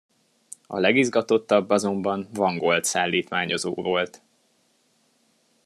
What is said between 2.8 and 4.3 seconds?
szállítmányozó volt.